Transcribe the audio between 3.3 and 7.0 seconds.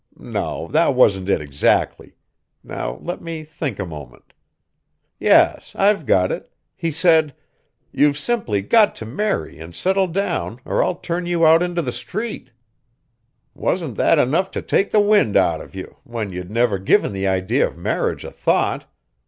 think a moment. Yes, I've got it he